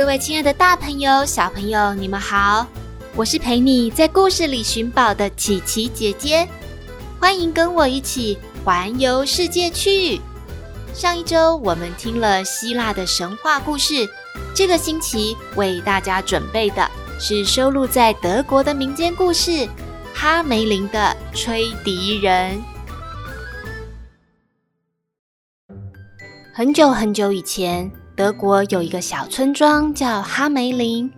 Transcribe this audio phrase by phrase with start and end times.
[0.00, 2.66] 各位亲爱的大朋友、小朋友，你们好！
[3.14, 6.48] 我是陪你在故事里寻宝的琪琪姐姐，
[7.20, 10.18] 欢迎跟我一起环游世界去。
[10.94, 14.08] 上一周我们听了希腊的神话故事，
[14.54, 16.90] 这个星期为大家准备的
[17.20, 19.50] 是收录在德国的民间故事
[20.14, 22.58] 《哈梅林的吹笛人》。
[26.54, 27.92] 很久很久以前。
[28.20, 31.10] 德国有一个小村庄叫哈梅林，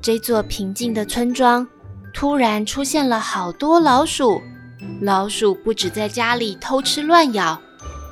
[0.00, 1.66] 这座平静的村庄
[2.14, 4.40] 突然出现了好多老鼠。
[5.00, 7.60] 老鼠不止在家里偷吃乱咬，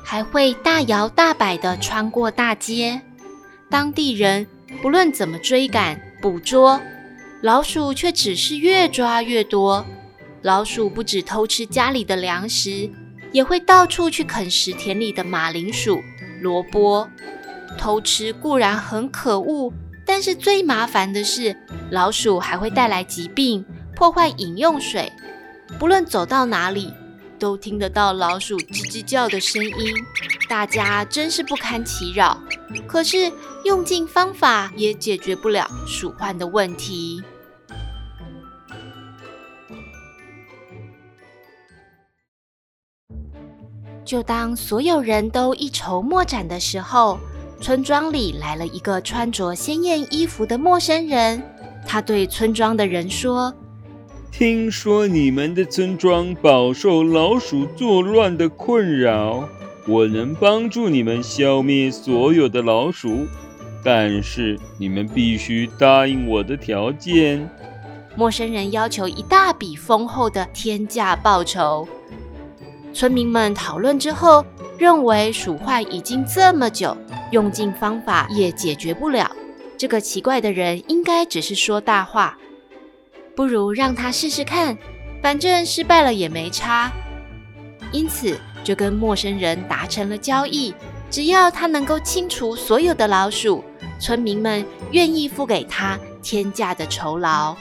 [0.03, 3.01] 还会大摇大摆地穿过大街。
[3.69, 4.45] 当地人
[4.81, 6.81] 不论怎么追赶捕捉，
[7.41, 9.85] 老鼠却只是越抓越多。
[10.41, 12.91] 老鼠不止偷吃家里的粮食，
[13.31, 16.01] 也会到处去啃食田里的马铃薯、
[16.41, 17.07] 萝卜。
[17.77, 19.71] 偷吃固然很可恶，
[20.05, 21.55] 但是最麻烦的是，
[21.91, 25.11] 老鼠还会带来疾病，破坏饮用水。
[25.77, 26.93] 不论走到哪里，
[27.37, 29.93] 都听得到老鼠吱吱叫的声音，
[30.49, 32.41] 大家真是不堪其扰。
[32.87, 33.31] 可是
[33.63, 37.23] 用尽方法也解决不了鼠患的问题。
[44.03, 47.19] 就当所有人都一筹莫展的时候，
[47.61, 51.43] 村庄里来了一个穿着鲜艳衣服的陌生人，
[51.85, 53.53] 他对村庄的人说
[54.31, 59.47] ：“听说你们的村庄饱受老鼠作乱的困扰，
[59.85, 63.27] 我能帮助你们消灭所有的老鼠，
[63.83, 67.49] 但是你们必须答应我的条件。”
[68.15, 71.87] 陌生人要求一大笔丰厚的天价报酬。
[72.93, 74.43] 村民们讨论之后，
[74.79, 76.95] 认为鼠患已经这么久，
[77.31, 79.29] 用尽方法也解决不了。
[79.77, 82.37] 这个奇怪的人应该只是说大话，
[83.35, 84.77] 不如让他试试看，
[85.21, 86.89] 反正失败了也没差。
[87.91, 90.73] 因此，就跟陌生人达成了交易，
[91.11, 93.61] 只要他能够清除所有的老鼠，
[93.99, 97.57] 村民们愿意付给他天价的酬劳。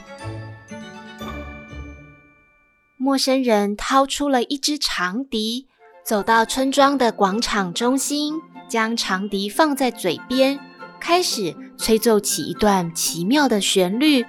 [2.97, 5.67] 陌生人掏出了一支长笛，
[6.09, 10.59] 走到村庄的广场中心，将长笛放在嘴边，
[10.99, 14.25] 开始吹奏起一段奇妙的旋律。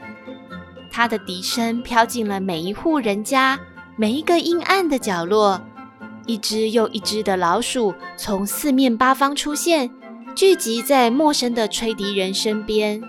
[0.92, 3.58] 他的笛声飘进了每一户人家，
[3.96, 5.62] 每一个阴暗的角落。
[6.26, 9.90] 一只又一只的老鼠从四面八方出现，
[10.36, 13.02] 聚集在陌生的吹笛人身边。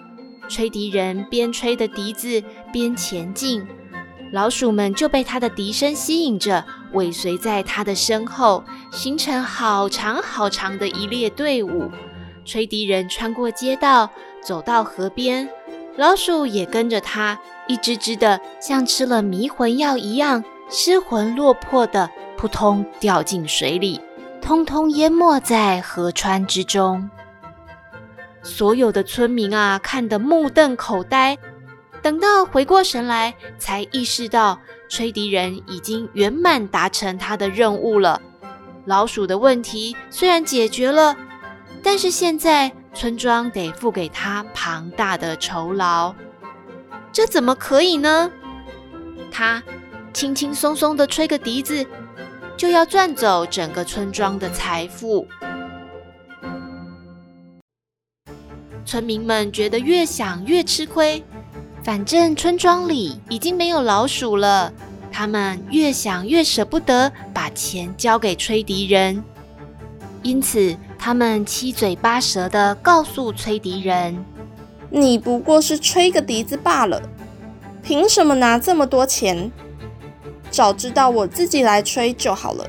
[0.49, 2.41] 吹笛人边吹着笛子
[2.73, 3.67] 边前进。
[4.33, 11.91] 老鼠们就被他的笛声吸引着，尾随在他的身后，形成好长好长的一列队伍。
[12.45, 14.11] 吹笛人穿过街道，
[14.43, 15.49] 走到河边，
[15.97, 24.01] 老鼠也跟着他，一只只的像吃了迷魂药一样，失魂落魄的扑通掉进水里，
[24.41, 27.11] 通通淹没在河川之中。
[28.43, 31.37] 所有的村民啊，看得目瞪口呆。
[32.03, 34.59] 等到回过神来，才意识到
[34.91, 38.21] 吹笛人已经圆满达成他的任务了。
[38.87, 41.17] 老鼠的问题虽然解决了，
[41.81, 46.13] 但是现在村庄得付给他庞大的酬劳。
[47.13, 48.31] 这怎么可以呢？
[49.31, 49.63] 他
[50.13, 51.87] 轻轻松松地吹个笛子，
[52.57, 55.25] 就要赚走整个村庄的财富。
[58.85, 61.23] 村民们觉得越想越吃亏。
[61.83, 64.71] 反正村庄里已经没有老鼠了，
[65.13, 69.23] 他们越想越舍不得把钱交给吹笛人，
[70.23, 74.25] 因此他们七嘴八舌的告诉吹笛人
[74.91, 77.03] ：“你不过是吹个笛子罢了，
[77.83, 79.51] 凭什么拿这么多钱？
[80.51, 82.67] 早知道我自己来吹就好了。”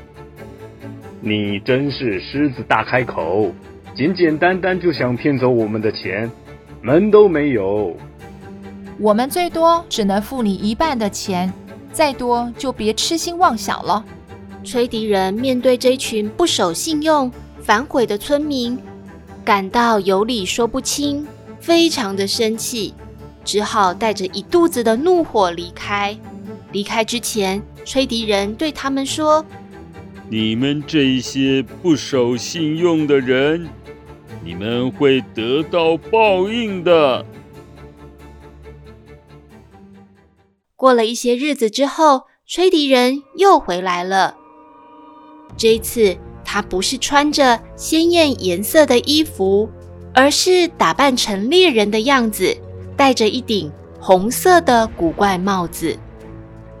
[1.24, 3.52] 你真是狮子大开口，
[3.94, 6.30] 简简单单就想骗走我们的钱，
[6.80, 7.96] 门都没有。
[8.98, 11.52] 我们最多只能付你一半的钱，
[11.92, 14.04] 再多就别痴心妄想了。
[14.64, 17.30] 吹笛人面对这群不守信用、
[17.60, 18.78] 反悔的村民，
[19.44, 21.26] 感到有理说不清，
[21.60, 22.94] 非常的生气。
[23.44, 26.16] 只好带着一肚子的怒火离开。
[26.70, 29.44] 离开之前，吹笛人对他们说
[30.30, 33.68] ：“你们这些不守信用的人，
[34.44, 37.26] 你们会得到报应的。”
[40.82, 44.34] 过了一些日子之后，吹笛人又回来了。
[45.56, 49.70] 这一次，他不是穿着鲜艳颜色的衣服，
[50.12, 52.56] 而是打扮成猎人的样子，
[52.96, 53.70] 戴着一顶
[54.00, 55.96] 红色的古怪帽子。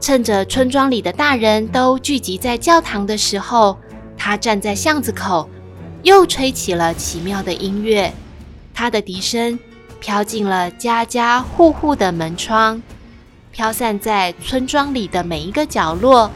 [0.00, 3.78] 趁着村庄里的大人都聚集在教堂的时候，
[4.18, 5.48] 他站在巷子口，
[6.02, 8.12] 又吹起了奇妙的音乐。
[8.74, 9.56] 他的笛声
[10.00, 12.82] 飘进了家家户户的门窗。
[13.52, 16.30] 飘散在村庄里的每一个角落。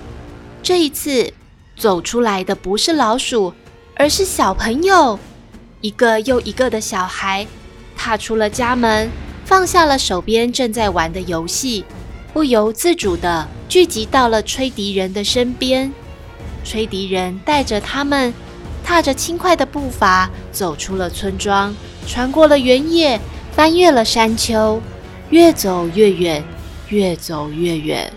[0.63, 1.33] 这一次
[1.77, 3.53] 走出来的不是老鼠，
[3.97, 5.19] 而是小朋友。
[5.81, 7.47] 一个又一个的小孩
[7.97, 9.11] 踏出了家门，
[9.45, 11.85] 放下了手边正在玩的游戏，
[12.33, 15.91] 不由自主地聚集到了吹笛人的身边。
[16.65, 18.35] 吹笛人带着他们，
[18.85, 21.75] 踏着轻快的步伐走出了村庄，
[22.07, 23.21] 穿过了原野，
[23.53, 24.83] 翻越了山丘，
[25.31, 26.45] 越走越远。
[26.89, 28.13] 越走越远，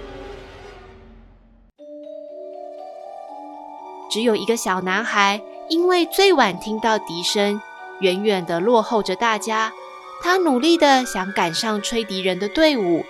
[4.12, 7.60] 只有一个小男孩，因为最晚听到笛声，
[8.02, 9.72] 远远的落后着大家。
[10.22, 13.04] 他努力的想赶上吹笛人的队伍。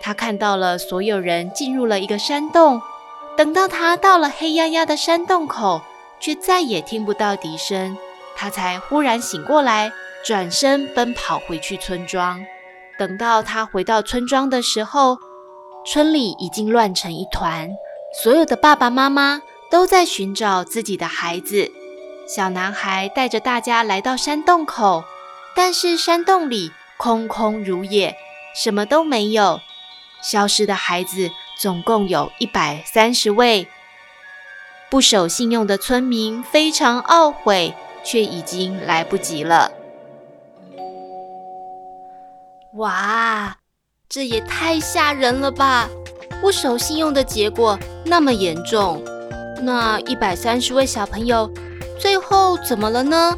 [0.00, 2.80] 他看到了所有人进入了一个山洞，
[3.36, 5.82] 等到他到了黑压压的山洞口，
[6.20, 7.98] 却再也听不到笛声。
[8.34, 9.92] 他才忽然醒过来，
[10.24, 12.42] 转身奔跑回去村庄。
[13.02, 15.18] 等到他回到村庄的时候，
[15.84, 17.68] 村里已经乱成一团，
[18.22, 21.68] 所有的爸爸妈妈都在寻找自己的孩子。
[22.28, 25.02] 小男孩带着大家来到山洞口，
[25.56, 28.14] 但是山洞里空空如也，
[28.54, 29.58] 什么都没有。
[30.22, 31.28] 消失的孩子
[31.58, 33.66] 总共有一百三十位。
[34.88, 39.72] 不守信用的村民非常懊悔，却已经来不及了。
[42.76, 43.54] 哇，
[44.08, 45.86] 这也太吓人了吧！
[46.40, 49.02] 不守信用的结果那么严重，
[49.60, 51.50] 那一百三十位小朋友
[52.00, 53.36] 最后怎么了呢？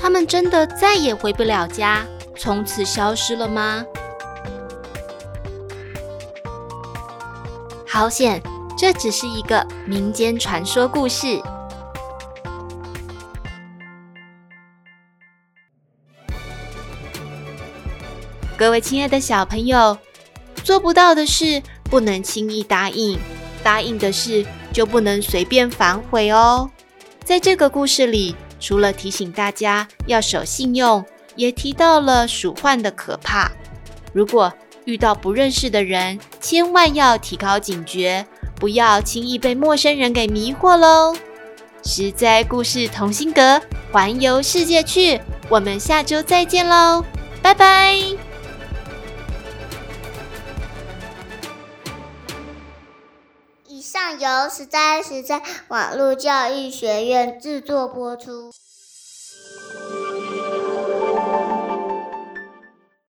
[0.00, 2.06] 他们真的再也回不了家，
[2.36, 3.84] 从此消失了吗？
[7.88, 8.40] 好险，
[8.78, 11.42] 这只是一个民间传说故事。
[18.56, 19.98] 各位亲爱的小朋友，
[20.64, 23.18] 做不到的事不能轻易答应，
[23.62, 26.70] 答应的事就不能随便反悔哦。
[27.22, 31.04] 在这个故事里，除了提醒大家要守信用，
[31.34, 33.50] 也提到了鼠患的可怕。
[34.14, 34.50] 如果
[34.86, 38.24] 遇到不认识的人，千万要提高警觉，
[38.54, 41.14] 不要轻易被陌生人给迷惑喽。
[41.84, 43.60] 实在故事同心阁，
[43.92, 45.20] 环游世界去，
[45.50, 47.04] 我们下周再见喽，
[47.42, 48.05] 拜拜。
[54.18, 58.50] 由实在实在网络教育学院制作播出。